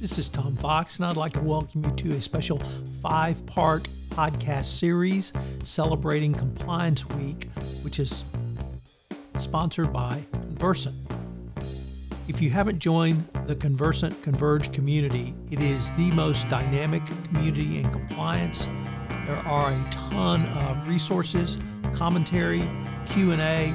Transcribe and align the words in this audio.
This 0.00 0.16
is 0.16 0.28
Tom 0.28 0.54
Fox, 0.54 0.98
and 0.98 1.06
I'd 1.06 1.16
like 1.16 1.32
to 1.32 1.40
welcome 1.40 1.84
you 1.84 1.90
to 1.90 2.16
a 2.16 2.22
special 2.22 2.60
five 3.02 3.44
part 3.46 3.88
podcast 4.10 4.66
series 4.66 5.32
celebrating 5.64 6.32
Compliance 6.32 7.04
Week, 7.08 7.48
which 7.82 7.98
is 7.98 8.22
sponsored 9.38 9.92
by 9.92 10.22
Convercent. 10.30 10.94
If 12.28 12.40
you 12.40 12.48
haven't 12.48 12.78
joined 12.78 13.26
the 13.48 13.56
Convercent 13.56 14.22
Converge 14.22 14.72
community, 14.72 15.34
it 15.50 15.60
is 15.60 15.90
the 15.96 16.12
most 16.12 16.48
dynamic 16.48 17.02
community 17.24 17.80
in 17.80 17.90
compliance. 17.90 18.68
There 19.26 19.42
are 19.44 19.72
a 19.72 19.90
ton 19.90 20.46
of 20.46 20.86
resources, 20.86 21.58
commentary, 21.92 22.70
Q&A, 23.06 23.74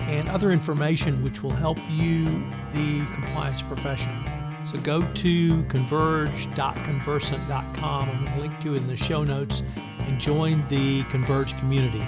and 0.00 0.28
other 0.28 0.50
information 0.50 1.24
which 1.24 1.42
will 1.42 1.54
help 1.54 1.78
you, 1.88 2.44
the 2.74 3.06
compliance 3.14 3.62
professional. 3.62 4.33
So 4.64 4.78
go 4.78 5.06
to 5.12 5.62
converge.convercent.com. 5.64 8.08
I'm 8.08 8.24
going 8.24 8.32
to 8.32 8.40
link 8.40 8.58
to 8.60 8.74
it 8.74 8.78
in 8.78 8.86
the 8.86 8.96
show 8.96 9.22
notes 9.22 9.62
and 10.00 10.18
join 10.18 10.66
the 10.68 11.02
Converge 11.04 11.56
community. 11.58 12.02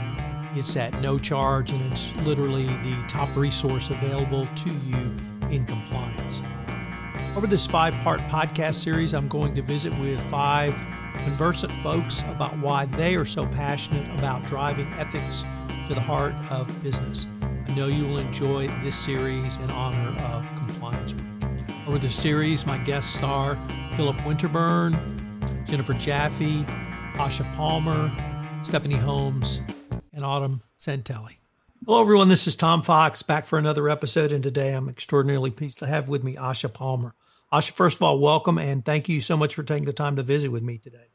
It's 0.54 0.74
at 0.76 0.98
no 1.02 1.18
charge 1.18 1.70
and 1.70 1.92
it's 1.92 2.14
literally 2.16 2.66
the 2.66 3.04
top 3.08 3.28
resource 3.36 3.90
available 3.90 4.46
to 4.46 4.70
you 4.70 5.14
in 5.50 5.66
compliance. 5.66 6.40
Over 7.36 7.46
this 7.46 7.66
five 7.66 7.92
part 8.02 8.20
podcast 8.20 8.76
series, 8.76 9.12
I'm 9.12 9.28
going 9.28 9.54
to 9.54 9.60
visit 9.62 9.92
with 9.98 10.18
five 10.30 10.74
Convercent 11.24 11.72
folks 11.82 12.22
about 12.22 12.56
why 12.58 12.86
they 12.86 13.16
are 13.16 13.26
so 13.26 13.46
passionate 13.46 14.10
about 14.18 14.46
driving 14.46 14.90
ethics 14.94 15.44
to 15.88 15.94
the 15.94 16.00
heart 16.00 16.32
of 16.50 16.82
business. 16.82 17.26
I 17.42 17.74
know 17.74 17.88
you 17.88 18.06
will 18.06 18.18
enjoy 18.18 18.68
this 18.82 18.96
series 18.96 19.58
in 19.58 19.70
honor 19.70 20.18
of 20.20 20.48
Compliance. 20.56 21.14
Over 21.86 21.98
the 21.98 22.10
series, 22.10 22.66
my 22.66 22.78
guests 22.78 23.14
star 23.14 23.56
Philip 23.94 24.16
Winterburn, 24.18 24.98
Jennifer 25.66 25.94
Jaffe, 25.94 26.64
Asha 27.14 27.46
Palmer, 27.54 28.10
Stephanie 28.64 28.96
Holmes, 28.96 29.60
and 30.12 30.24
Autumn 30.24 30.62
Santelli. 30.80 31.36
Hello, 31.84 32.00
everyone. 32.00 32.28
This 32.28 32.48
is 32.48 32.56
Tom 32.56 32.82
Fox 32.82 33.22
back 33.22 33.46
for 33.46 33.56
another 33.56 33.88
episode, 33.88 34.32
and 34.32 34.42
today 34.42 34.72
I'm 34.72 34.88
extraordinarily 34.88 35.52
pleased 35.52 35.78
to 35.78 35.86
have 35.86 36.08
with 36.08 36.24
me 36.24 36.34
Asha 36.34 36.72
Palmer. 36.72 37.14
Asha, 37.52 37.70
first 37.70 37.98
of 37.98 38.02
all, 38.02 38.18
welcome 38.18 38.58
and 38.58 38.84
thank 38.84 39.08
you 39.08 39.20
so 39.20 39.36
much 39.36 39.54
for 39.54 39.62
taking 39.62 39.84
the 39.84 39.92
time 39.92 40.16
to 40.16 40.24
visit 40.24 40.50
with 40.50 40.64
me 40.64 40.78
today. 40.78 41.06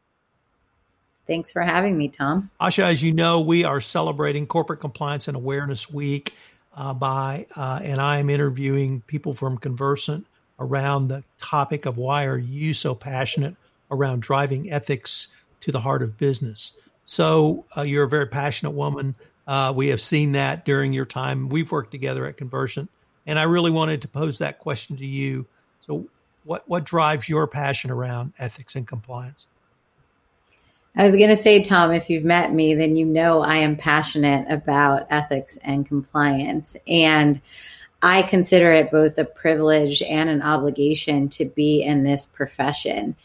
Thanks 1.27 1.51
for 1.51 1.63
having 1.63 1.97
me, 1.97 2.07
Tom. 2.07 2.49
Asha, 2.61 2.83
as 2.83 3.03
you 3.03 3.11
know, 3.11 3.41
we 3.41 3.65
are 3.65 3.81
celebrating 3.81 4.47
Corporate 4.47 4.79
Compliance 4.79 5.27
and 5.27 5.35
Awareness 5.35 5.91
Week 5.91 6.33
uh, 6.77 6.93
by, 6.93 7.47
uh, 7.57 7.81
and 7.83 7.99
I 7.99 8.19
am 8.19 8.29
interviewing 8.29 9.01
people 9.01 9.33
from 9.33 9.57
Convercent 9.57 10.25
around 10.61 11.07
the 11.07 11.23
topic 11.41 11.85
of 11.85 11.97
why 11.97 12.25
are 12.25 12.37
you 12.37 12.73
so 12.73 12.95
passionate 12.95 13.55
around 13.89 14.21
driving 14.21 14.71
ethics 14.71 15.27
to 15.59 15.71
the 15.71 15.81
heart 15.81 16.01
of 16.01 16.17
business. 16.17 16.73
So 17.05 17.65
uh, 17.75 17.81
you're 17.81 18.05
a 18.05 18.09
very 18.09 18.27
passionate 18.27 18.71
woman. 18.71 19.15
Uh, 19.47 19.73
we 19.75 19.89
have 19.89 20.01
seen 20.01 20.31
that 20.33 20.65
during 20.65 20.93
your 20.93 21.05
time. 21.05 21.49
We've 21.49 21.71
worked 21.71 21.91
together 21.91 22.25
at 22.25 22.37
Convercent, 22.37 22.89
and 23.25 23.37
I 23.37 23.43
really 23.43 23.71
wanted 23.71 24.01
to 24.03 24.07
pose 24.07 24.37
that 24.37 24.59
question 24.59 24.95
to 24.97 25.05
you. 25.05 25.45
So, 25.81 26.05
what 26.43 26.67
what 26.69 26.83
drives 26.83 27.27
your 27.27 27.47
passion 27.47 27.91
around 27.91 28.33
ethics 28.39 28.75
and 28.75 28.87
compliance? 28.87 29.47
I 30.95 31.03
was 31.03 31.15
going 31.15 31.29
to 31.29 31.35
say, 31.35 31.61
Tom, 31.61 31.91
if 31.91 32.09
you've 32.09 32.23
met 32.23 32.53
me, 32.53 32.75
then 32.75 32.95
you 32.95 33.05
know 33.05 33.41
I 33.41 33.55
am 33.57 33.77
passionate 33.77 34.45
about 34.49 35.07
ethics 35.09 35.57
and 35.63 35.85
compliance, 35.85 36.77
and 36.87 37.41
I 38.01 38.23
consider 38.23 38.71
it 38.71 38.91
both 38.91 39.17
a 39.17 39.25
privilege 39.25 40.01
and 40.01 40.29
an 40.29 40.41
obligation 40.41 41.29
to 41.29 41.45
be 41.45 41.83
in 41.83 42.03
this 42.03 42.25
profession. 42.25 43.15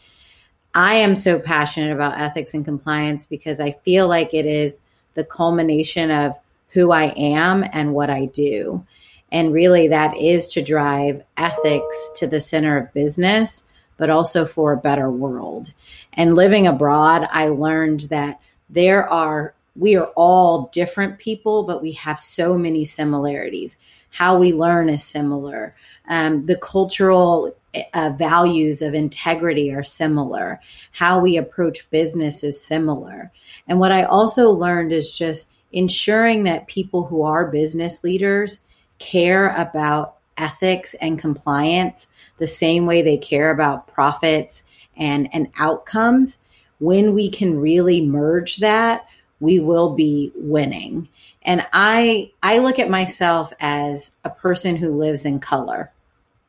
I 0.73 0.95
am 0.95 1.15
so 1.15 1.39
passionate 1.39 1.91
about 1.91 2.19
ethics 2.19 2.53
and 2.53 2.63
compliance 2.63 3.25
because 3.25 3.59
I 3.59 3.71
feel 3.71 4.07
like 4.07 4.33
it 4.33 4.45
is 4.45 4.77
the 5.15 5.23
culmination 5.23 6.11
of 6.11 6.37
who 6.69 6.91
I 6.91 7.05
am 7.05 7.65
and 7.73 7.93
what 7.93 8.11
I 8.11 8.25
do. 8.25 8.85
And 9.31 9.51
really, 9.51 9.87
that 9.87 10.15
is 10.15 10.47
to 10.49 10.63
drive 10.63 11.23
ethics 11.35 12.11
to 12.17 12.27
the 12.27 12.39
center 12.39 12.77
of 12.77 12.93
business, 12.93 13.63
but 13.97 14.11
also 14.11 14.45
for 14.45 14.73
a 14.73 14.77
better 14.77 15.09
world. 15.09 15.73
And 16.13 16.35
living 16.35 16.67
abroad, 16.67 17.27
I 17.31 17.47
learned 17.47 18.01
that 18.11 18.39
there 18.69 19.09
are, 19.09 19.55
we 19.75 19.95
are 19.95 20.11
all 20.15 20.69
different 20.71 21.17
people, 21.17 21.63
but 21.63 21.81
we 21.81 21.93
have 21.93 22.19
so 22.19 22.57
many 22.57 22.85
similarities 22.85 23.77
how 24.09 24.37
we 24.37 24.53
learn 24.53 24.89
is 24.89 25.03
similar. 25.03 25.75
Um, 26.07 26.45
the 26.45 26.57
cultural 26.57 27.55
uh, 27.93 28.11
values 28.17 28.81
of 28.81 28.93
integrity 28.93 29.73
are 29.73 29.83
similar. 29.83 30.59
How 30.91 31.19
we 31.19 31.37
approach 31.37 31.89
business 31.89 32.43
is 32.43 32.63
similar. 32.63 33.31
And 33.67 33.79
what 33.79 33.91
I 33.91 34.03
also 34.03 34.51
learned 34.51 34.91
is 34.91 35.11
just 35.11 35.49
ensuring 35.71 36.43
that 36.43 36.67
people 36.67 37.05
who 37.05 37.23
are 37.23 37.51
business 37.51 38.03
leaders 38.03 38.61
care 38.99 39.49
about 39.55 40.15
ethics 40.37 40.93
and 40.95 41.19
compliance 41.19 42.07
the 42.37 42.47
same 42.47 42.85
way 42.85 43.01
they 43.01 43.17
care 43.17 43.51
about 43.51 43.87
profits 43.87 44.63
and, 44.95 45.29
and 45.33 45.51
outcomes. 45.57 46.37
When 46.79 47.13
we 47.13 47.29
can 47.29 47.59
really 47.59 48.05
merge 48.05 48.57
that, 48.57 49.07
we 49.39 49.59
will 49.59 49.95
be 49.95 50.31
winning. 50.35 51.09
And 51.47 51.65
I 51.71 52.31
I 52.43 52.59
look 52.59 52.77
at 52.77 52.89
myself 52.89 53.53
as 53.59 54.11
a 54.23 54.29
person 54.29 54.75
who 54.75 54.91
lives 54.91 55.25
in 55.25 55.39
color. 55.39 55.91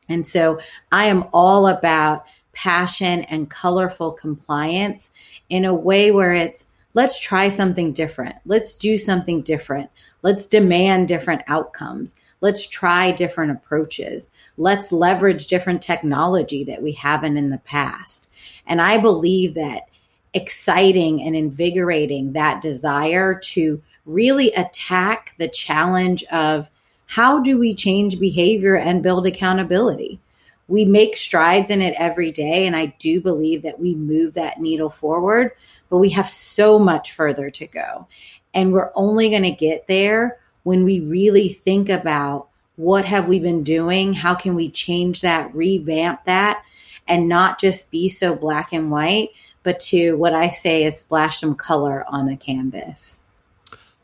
And 0.09 0.27
so 0.27 0.59
I 0.91 1.05
am 1.05 1.25
all 1.33 1.67
about 1.67 2.25
passion 2.51 3.21
and 3.23 3.49
colorful 3.49 4.11
compliance 4.11 5.11
in 5.49 5.63
a 5.63 5.73
way 5.73 6.11
where 6.11 6.33
it's 6.33 6.67
let's 6.93 7.17
try 7.17 7.47
something 7.47 7.93
different. 7.93 8.35
Let's 8.45 8.73
do 8.73 8.97
something 8.97 9.41
different. 9.41 9.89
Let's 10.21 10.45
demand 10.45 11.07
different 11.07 11.43
outcomes. 11.47 12.15
Let's 12.41 12.67
try 12.67 13.11
different 13.11 13.51
approaches. 13.51 14.29
Let's 14.57 14.91
leverage 14.91 15.47
different 15.47 15.81
technology 15.81 16.65
that 16.65 16.81
we 16.81 16.91
haven't 16.93 17.37
in 17.37 17.51
the 17.51 17.59
past. 17.59 18.29
And 18.67 18.81
I 18.81 18.97
believe 18.97 19.53
that 19.53 19.83
exciting 20.33 21.23
and 21.23 21.35
invigorating 21.35 22.33
that 22.33 22.61
desire 22.61 23.39
to 23.39 23.81
really 24.09 24.51
attack 24.53 25.35
the 25.37 25.47
challenge 25.47 26.23
of 26.25 26.69
how 27.05 27.39
do 27.41 27.57
we 27.57 27.73
change 27.73 28.19
behavior 28.19 28.75
and 28.75 29.03
build 29.03 29.25
accountability? 29.25 30.19
We 30.67 30.85
make 30.85 31.17
strides 31.17 31.69
in 31.69 31.81
it 31.81 31.95
every 31.97 32.31
day. 32.31 32.67
And 32.67 32.75
I 32.75 32.87
do 32.99 33.21
believe 33.21 33.63
that 33.63 33.79
we 33.79 33.95
move 33.95 34.35
that 34.35 34.59
needle 34.59 34.89
forward, 34.89 35.51
but 35.89 35.97
we 35.97 36.09
have 36.09 36.29
so 36.29 36.77
much 36.77 37.11
further 37.11 37.49
to 37.49 37.67
go. 37.67 38.07
And 38.53 38.73
we're 38.73 38.91
only 38.95 39.29
going 39.29 39.43
to 39.43 39.51
get 39.51 39.87
there 39.87 40.39
when 40.63 40.83
we 40.83 40.99
really 40.99 41.49
think 41.49 41.89
about 41.89 42.47
what 42.75 43.05
have 43.05 43.27
we 43.27 43.39
been 43.39 43.63
doing? 43.63 44.13
How 44.13 44.35
can 44.35 44.55
we 44.55 44.69
change 44.69 45.21
that, 45.21 45.53
revamp 45.53 46.25
that, 46.25 46.63
and 47.07 47.27
not 47.27 47.59
just 47.59 47.91
be 47.91 48.07
so 48.07 48.35
black 48.35 48.71
and 48.71 48.91
white, 48.91 49.29
but 49.63 49.79
to 49.79 50.15
what 50.15 50.33
I 50.33 50.49
say 50.49 50.83
is 50.83 50.99
splash 50.99 51.39
some 51.39 51.55
color 51.55 52.05
on 52.07 52.29
a 52.29 52.37
canvas. 52.37 53.19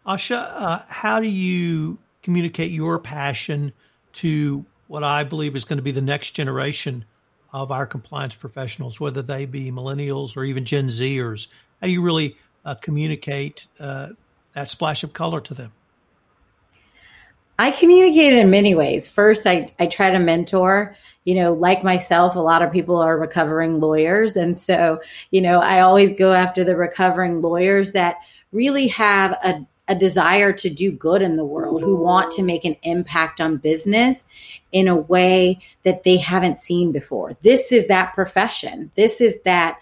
Asha, 0.06 0.38
uh, 0.38 0.80
how 0.88 1.20
do 1.20 1.28
you 1.28 1.98
communicate 2.22 2.72
your 2.72 3.00
passion 3.00 3.74
to 4.14 4.66
what 4.88 5.04
I 5.04 5.24
believe 5.24 5.56
is 5.56 5.66
going 5.66 5.78
to 5.78 5.84
be 5.84 5.92
the 5.92 6.02
next 6.02 6.32
generation 6.32 7.06
of 7.52 7.72
our 7.72 7.88
compliance 7.88 8.36
professionals, 8.36 9.00
whether 9.00 9.22
they 9.22 9.46
be 9.46 9.72
millennials 9.72 10.38
or 10.38 10.44
even 10.44 10.64
Gen 10.64 10.90
Zers? 10.90 11.48
How 11.82 11.88
do 11.88 11.94
you 11.94 12.04
really 12.04 12.38
uh, 12.64 12.76
communicate 12.76 13.66
uh, 13.80 14.10
that 14.54 14.68
splash 14.68 15.04
of 15.04 15.14
color 15.14 15.42
to 15.42 15.54
them? 15.54 15.72
I 17.58 17.72
communicate 17.72 18.34
in 18.34 18.50
many 18.50 18.76
ways. 18.76 19.10
First, 19.10 19.48
I, 19.48 19.74
I 19.80 19.88
try 19.88 20.12
to 20.12 20.20
mentor. 20.20 20.96
You 21.24 21.36
know, 21.36 21.54
like 21.54 21.84
myself, 21.84 22.36
a 22.36 22.40
lot 22.40 22.62
of 22.62 22.72
people 22.72 22.98
are 22.98 23.18
recovering 23.18 23.80
lawyers. 23.80 24.36
And 24.36 24.58
so, 24.58 25.02
you 25.32 25.42
know, 25.42 25.60
I 25.60 25.80
always 25.80 26.14
go 26.14 26.34
after 26.34 26.64
the 26.64 26.76
recovering 26.76 27.42
lawyers 27.42 27.94
that 27.94 28.18
really 28.52 28.88
have 28.90 29.32
a, 29.44 29.66
a 29.88 29.96
desire 29.96 30.52
to 30.52 30.70
do 30.70 30.92
good 30.92 31.22
in 31.22 31.36
the 31.36 31.46
world, 31.46 31.82
who 31.82 31.96
want 31.96 32.32
to 32.32 32.44
make 32.44 32.66
an 32.66 32.76
impact 32.84 33.40
on 33.40 33.58
business 33.58 34.24
in 34.72 34.88
a 34.88 34.96
way 34.96 35.60
that 35.84 36.04
they 36.04 36.18
haven't 36.18 36.58
seen 36.58 36.92
before. 36.92 37.38
This 37.42 37.72
is 37.72 37.88
that 37.88 38.16
profession. 38.16 38.92
This 38.96 39.22
is 39.22 39.42
that 39.44 39.80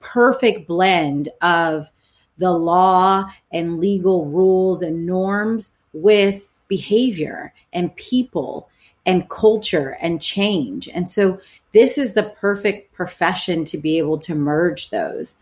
perfect 0.00 0.66
blend 0.66 1.28
of 1.42 1.90
the 2.38 2.52
law 2.52 3.30
and 3.52 3.78
legal 3.78 4.26
rules 4.26 4.82
and 4.82 5.06
norms 5.06 5.72
with 5.92 6.48
behavior 6.68 7.52
and 7.72 7.94
people 7.96 8.68
and 9.04 9.28
culture 9.28 9.96
and 10.00 10.20
change. 10.20 10.88
And 10.88 11.08
so 11.08 11.40
this 11.72 11.96
is 11.96 12.14
the 12.14 12.24
perfect 12.24 12.92
profession 12.92 13.64
to 13.66 13.78
be 13.78 13.98
able 13.98 14.18
to 14.18 14.34
merge 14.34 14.90
those. 14.90 15.36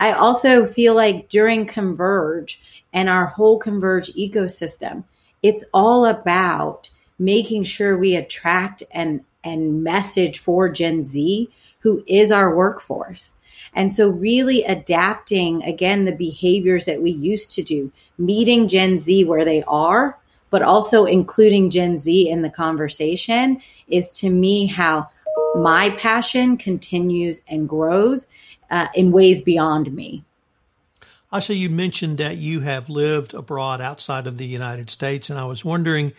I 0.00 0.12
also 0.12 0.66
feel 0.66 0.94
like 0.94 1.28
during 1.28 1.66
Converge 1.66 2.60
and 2.92 3.08
our 3.08 3.26
whole 3.26 3.58
Converge 3.58 4.12
ecosystem, 4.14 5.04
it's 5.42 5.64
all 5.72 6.04
about 6.06 6.90
making 7.18 7.64
sure 7.64 7.96
we 7.96 8.16
attract 8.16 8.82
and 8.92 9.24
and 9.44 9.82
message 9.82 10.38
for 10.38 10.68
Gen 10.68 11.04
Z 11.04 11.48
who 11.80 12.04
is 12.06 12.30
our 12.30 12.54
workforce. 12.54 13.32
And 13.74 13.92
so, 13.92 14.08
really 14.08 14.64
adapting 14.64 15.62
again 15.64 16.04
the 16.04 16.12
behaviors 16.12 16.84
that 16.86 17.02
we 17.02 17.10
used 17.10 17.52
to 17.52 17.62
do, 17.62 17.90
meeting 18.18 18.68
Gen 18.68 18.98
Z 18.98 19.24
where 19.24 19.44
they 19.44 19.62
are, 19.64 20.18
but 20.50 20.62
also 20.62 21.04
including 21.04 21.70
Gen 21.70 21.98
Z 21.98 22.28
in 22.28 22.42
the 22.42 22.50
conversation 22.50 23.60
is 23.88 24.12
to 24.18 24.30
me 24.30 24.66
how 24.66 25.08
my 25.54 25.90
passion 25.98 26.56
continues 26.56 27.40
and 27.48 27.68
grows 27.68 28.26
uh, 28.70 28.88
in 28.94 29.12
ways 29.12 29.42
beyond 29.42 29.92
me. 29.92 30.24
Asha, 31.32 31.56
you 31.56 31.70
mentioned 31.70 32.18
that 32.18 32.36
you 32.36 32.60
have 32.60 32.90
lived 32.90 33.32
abroad 33.32 33.80
outside 33.80 34.26
of 34.26 34.36
the 34.36 34.46
United 34.46 34.90
States, 34.90 35.30
and 35.30 35.38
I 35.38 35.46
was 35.46 35.64
wondering, 35.64 36.12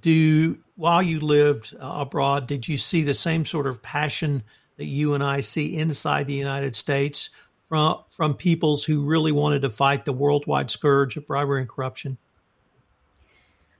do 0.00 0.58
while 0.76 1.02
you 1.02 1.18
lived 1.18 1.74
uh, 1.80 1.98
abroad, 2.00 2.46
did 2.46 2.68
you 2.68 2.76
see 2.76 3.02
the 3.02 3.14
same 3.14 3.44
sort 3.44 3.66
of 3.66 3.82
passion 3.82 4.42
that 4.76 4.84
you 4.84 5.14
and 5.14 5.24
I 5.24 5.40
see 5.40 5.76
inside 5.76 6.26
the 6.26 6.34
United 6.34 6.76
States 6.76 7.30
from 7.68 7.98
from 8.10 8.34
peoples 8.34 8.84
who 8.84 9.02
really 9.02 9.32
wanted 9.32 9.62
to 9.62 9.70
fight 9.70 10.04
the 10.04 10.12
worldwide 10.12 10.70
scourge 10.70 11.16
of 11.16 11.26
bribery 11.26 11.60
and 11.60 11.68
corruption? 11.68 12.18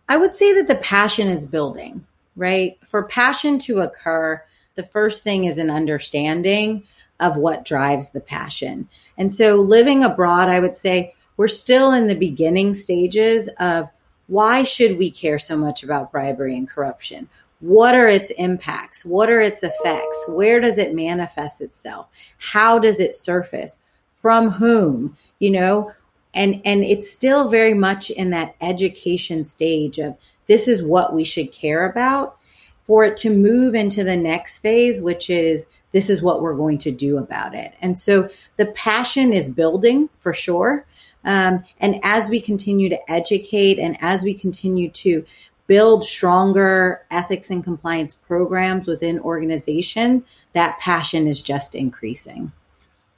I 0.08 0.16
would 0.16 0.34
say 0.34 0.54
that 0.54 0.66
the 0.66 0.76
passion 0.76 1.28
is 1.28 1.46
building, 1.46 2.04
right? 2.36 2.78
For 2.84 3.04
passion 3.04 3.58
to 3.60 3.80
occur, 3.80 4.42
the 4.74 4.82
first 4.82 5.22
thing 5.22 5.44
is 5.44 5.58
an 5.58 5.70
understanding 5.70 6.84
of 7.20 7.36
what 7.36 7.64
drives 7.64 8.10
the 8.10 8.20
passion. 8.20 8.88
And 9.16 9.32
so 9.32 9.56
living 9.56 10.02
abroad, 10.02 10.48
I 10.48 10.60
would 10.60 10.76
say 10.76 11.14
we're 11.36 11.48
still 11.48 11.92
in 11.92 12.06
the 12.06 12.14
beginning 12.14 12.74
stages 12.74 13.48
of 13.58 13.88
why 14.26 14.62
should 14.62 14.98
we 14.98 15.10
care 15.10 15.38
so 15.38 15.56
much 15.56 15.82
about 15.82 16.12
bribery 16.12 16.56
and 16.56 16.68
corruption? 16.68 17.28
What 17.60 17.94
are 17.94 18.08
its 18.08 18.30
impacts? 18.30 19.04
What 19.04 19.28
are 19.28 19.40
its 19.40 19.62
effects? 19.62 20.24
Where 20.28 20.60
does 20.60 20.78
it 20.78 20.94
manifest 20.94 21.60
itself? 21.60 22.08
How 22.38 22.78
does 22.78 23.00
it 23.00 23.14
surface? 23.14 23.78
From 24.12 24.50
whom? 24.50 25.16
You 25.38 25.50
know, 25.50 25.92
and 26.34 26.60
and 26.64 26.84
it's 26.84 27.10
still 27.10 27.48
very 27.48 27.74
much 27.74 28.10
in 28.10 28.30
that 28.30 28.54
education 28.60 29.44
stage 29.44 29.98
of 29.98 30.16
this 30.46 30.68
is 30.68 30.82
what 30.82 31.14
we 31.14 31.24
should 31.24 31.52
care 31.52 31.88
about 31.88 32.36
for 32.84 33.04
it 33.04 33.16
to 33.18 33.30
move 33.30 33.74
into 33.74 34.04
the 34.04 34.16
next 34.16 34.58
phase, 34.58 35.00
which 35.00 35.30
is 35.30 35.68
this 35.92 36.10
is 36.10 36.22
what 36.22 36.42
we're 36.42 36.56
going 36.56 36.78
to 36.78 36.90
do 36.90 37.18
about 37.18 37.54
it. 37.54 37.74
And 37.80 37.98
so 37.98 38.28
the 38.56 38.66
passion 38.66 39.32
is 39.32 39.50
building 39.50 40.08
for 40.20 40.32
sure. 40.32 40.86
Um, 41.24 41.64
and 41.78 42.00
as 42.02 42.30
we 42.30 42.40
continue 42.40 42.88
to 42.88 43.10
educate 43.10 43.78
and 43.78 43.96
as 44.00 44.22
we 44.22 44.34
continue 44.34 44.90
to 44.90 45.24
build 45.66 46.04
stronger 46.04 47.06
ethics 47.10 47.50
and 47.50 47.62
compliance 47.62 48.14
programs 48.14 48.86
within 48.86 49.20
organization, 49.20 50.24
that 50.52 50.78
passion 50.80 51.26
is 51.26 51.40
just 51.40 51.74
increasing. 51.74 52.50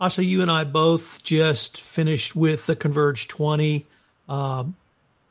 Also, 0.00 0.20
you 0.20 0.42
and 0.42 0.50
I 0.50 0.64
both 0.64 1.22
just 1.22 1.80
finished 1.80 2.34
with 2.34 2.66
the 2.66 2.74
Converge 2.74 3.28
20 3.28 3.86
um, 4.28 4.74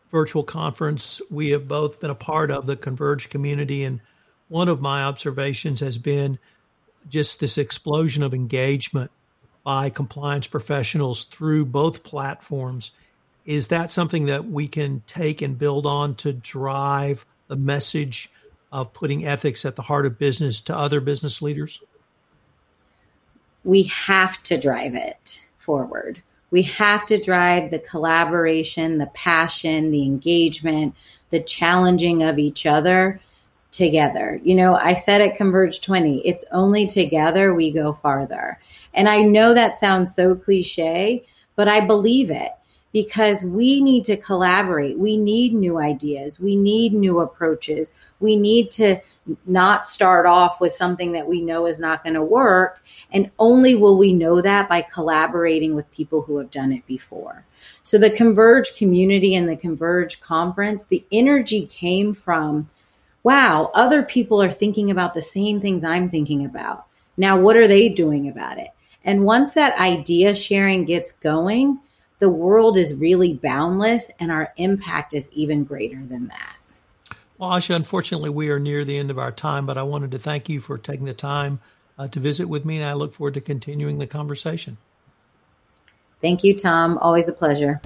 virtual 0.10 0.44
conference. 0.44 1.22
We 1.30 1.50
have 1.50 1.68
both 1.68 2.00
been 2.00 2.10
a 2.10 2.16
part 2.16 2.52
of 2.52 2.66
the 2.66 2.76
Converge 2.76 3.30
community, 3.30 3.84
and 3.84 4.00
one 4.48 4.68
of 4.68 4.82
my 4.82 5.04
observations 5.04 5.82
has 5.82 5.98
been 5.98 6.40
just 7.10 7.40
this 7.40 7.58
explosion 7.58 8.24
of 8.24 8.34
engagement 8.34 9.12
by 9.64 9.90
compliance 9.90 10.48
professionals 10.48 11.26
through 11.26 11.66
both 11.66 12.04
platforms. 12.04 12.92
Is 13.46 13.70
that 13.70 13.92
something 13.92 14.26
that 14.28 14.46
we 14.46 14.68
can 14.68 15.04
take 15.08 15.42
and 15.42 15.58
build 15.58 15.86
on 15.86 16.16
to 16.16 16.34
drive 16.34 17.26
the 17.48 17.56
message 17.56 18.30
of 18.72 18.94
putting 18.94 19.26
ethics 19.26 19.66
at 19.66 19.76
the 19.76 19.82
heart 19.84 20.06
of 20.06 20.18
business 20.18 20.62
to 20.62 20.76
other 20.76 21.02
business 21.02 21.42
leaders? 21.42 21.82
We 23.64 23.84
have 23.84 24.42
to 24.44 24.58
drive 24.58 24.96
it 24.96 25.42
forward. 25.58 26.22
We 26.50 26.64
have 26.64 27.06
to 27.08 27.18
drive 27.18 27.72
the 27.72 27.80
collaboration, 27.80 28.98
the 28.98 29.08
passion, 29.08 29.92
the 29.92 30.04
engagement, 30.04 30.96
the 31.30 31.40
challenging 31.40 32.24
of 32.24 32.40
each 32.40 32.66
other 32.66 33.20
together. 33.72 34.40
You 34.44 34.56
know, 34.56 34.76
I 34.76 34.94
said 34.94 35.22
at 35.22 35.38
Converge 35.38 35.82
20, 35.82 36.28
it's 36.28 36.46
only 36.52 36.86
together 36.86 37.54
we 37.54 37.72
go 37.72 37.94
farther. 37.94 38.60
And 38.94 39.08
I 39.08 39.22
know 39.22 39.54
that 39.54 39.78
sounds 39.78 40.14
so 40.14 40.36
cliche, 40.36 41.24
but 41.56 41.68
I 41.68 41.86
believe 41.86 42.30
it 42.30 42.52
because 42.94 43.44
we 43.44 43.82
need 43.82 44.04
to 44.04 44.18
collaborate. 44.18 45.00
We 45.00 45.16
need 45.16 45.54
new 45.54 45.80
ideas. 45.80 46.40
We 46.40 46.58
need 46.58 46.94
new 46.94 47.22
approaches. 47.22 47.94
We 48.20 48.36
need 48.36 48.70
to 48.72 49.00
not 49.46 49.88
start 49.88 50.26
off 50.26 50.60
with 50.60 50.74
something 50.74 51.14
that 51.14 51.28
we 51.28 51.40
know 51.40 51.66
is 51.66 51.80
not 51.80 52.04
going 52.04 52.16
to 52.16 52.24
work. 52.24 52.82
And 53.14 53.32
only 53.40 53.76
will 53.76 53.98
we 53.98 54.12
know 54.12 54.42
that 54.42 54.68
by 54.68 54.82
collaborating 54.82 55.76
with 55.76 55.90
people 55.92 56.22
who 56.22 56.38
have 56.38 56.52
done 56.52 56.74
it 56.74 56.86
before. 56.86 57.46
So 57.84 57.98
the 57.98 58.10
Converge 58.10 58.76
community 58.76 59.36
and 59.36 59.48
the 59.48 59.56
Converge 59.56 60.20
conference, 60.20 60.88
the 60.88 61.06
energy 61.14 61.68
came 61.68 62.14
from 62.14 62.70
wow, 63.24 63.72
other 63.74 64.04
people 64.04 64.42
are 64.42 64.52
thinking 64.52 64.92
about 64.92 65.14
the 65.14 65.22
same 65.22 65.62
things 65.62 65.84
I'm 65.84 66.10
thinking 66.10 66.46
about. 66.46 66.86
Now, 67.18 67.40
what 67.40 67.58
are 67.58 67.68
they 67.68 67.90
doing 67.90 68.28
about 68.28 68.58
it? 68.58 68.70
And 69.04 69.26
once 69.26 69.54
that 69.54 69.80
idea 69.80 70.36
sharing 70.36 70.86
gets 70.86 71.12
going, 71.12 71.80
the 72.20 72.30
world 72.30 72.78
is 72.78 72.94
really 72.94 73.34
boundless 73.34 74.12
and 74.20 74.32
our 74.32 74.54
impact 74.58 75.14
is 75.14 75.30
even 75.34 75.64
greater 75.64 76.04
than 76.04 76.28
that. 76.28 76.56
Well, 77.38 77.50
Asha, 77.50 77.76
unfortunately, 77.76 78.30
we 78.30 78.52
are 78.52 78.60
near 78.60 78.86
the 78.86 79.00
end 79.00 79.10
of 79.10 79.18
our 79.18 79.32
time, 79.32 79.66
but 79.66 79.78
I 79.78 79.84
wanted 79.84 80.12
to 80.12 80.20
thank 80.20 80.48
you 80.48 80.62
for 80.62 80.78
taking 80.78 81.08
the 81.08 81.14
time 81.16 81.60
uh, 81.98 82.08
to 82.10 82.20
visit 82.20 82.48
with 82.48 82.66
me, 82.66 82.78
and 82.78 82.86
I 82.86 82.94
look 82.94 83.16
forward 83.16 83.34
to 83.34 83.42
continuing 83.42 83.98
the 83.98 84.06
conversation. 84.06 84.78
Thank 86.22 86.44
you, 86.44 86.56
Tom. 86.56 87.00
Always 87.00 87.28
a 87.28 87.34
pleasure. 87.34 87.82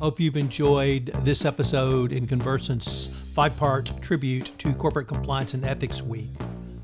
Hope 0.00 0.18
you've 0.18 0.38
enjoyed 0.38 1.06
this 1.24 1.44
episode 1.44 2.10
in 2.10 2.26
Convercent's 2.26 3.08
five 3.38 3.56
part 3.56 3.92
tribute 4.02 4.50
to 4.58 4.74
Corporate 4.74 5.06
Compliance 5.06 5.54
and 5.54 5.64
Ethics 5.64 6.02
Week. 6.02 6.28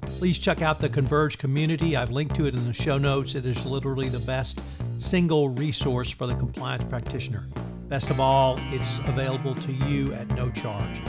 Please 0.02 0.38
check 0.38 0.62
out 0.62 0.80
the 0.80 0.88
Converge 0.88 1.36
community. 1.36 1.96
I've 1.96 2.12
linked 2.12 2.36
to 2.36 2.46
it 2.46 2.54
in 2.54 2.64
the 2.64 2.72
show 2.72 2.96
notes. 2.96 3.34
It 3.34 3.44
is 3.44 3.66
literally 3.66 4.08
the 4.08 4.20
best 4.20 4.60
single 4.98 5.48
resource 5.48 6.12
for 6.12 6.28
the 6.28 6.34
compliance 6.36 6.84
practitioner. 6.84 7.42
Best 7.88 8.10
of 8.10 8.20
all, 8.20 8.56
it's 8.70 9.00
available 9.00 9.56
to 9.56 9.72
you 9.72 10.14
at 10.14 10.28
no 10.28 10.48
charge. 10.52 11.02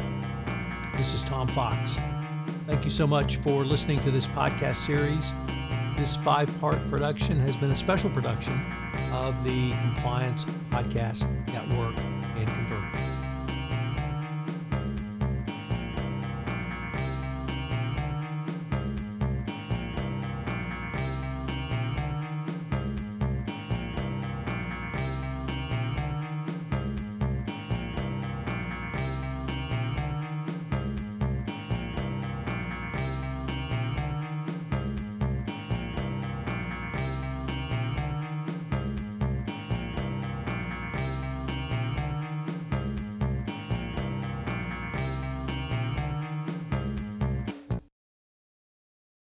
This 0.97 1.13
is 1.13 1.21
Tom 1.21 1.47
Fox. 1.47 1.95
Thank 2.65 2.83
you 2.83 2.89
so 2.89 3.05
much 3.05 3.37
for 3.37 3.63
listening 3.63 3.99
to 3.99 4.09
this 4.09 4.25
podcast 4.25 4.77
series. 4.77 5.31
This 5.95 6.17
five 6.17 6.49
part 6.59 6.87
production 6.87 7.37
has 7.41 7.55
been 7.55 7.69
a 7.69 7.77
special 7.77 8.09
production 8.09 8.59
of 9.13 9.35
the 9.43 9.73
Compliance 9.73 10.45
Podcast 10.71 11.29
Network 11.53 11.95
and 12.35 12.47
Converge. 12.47 13.14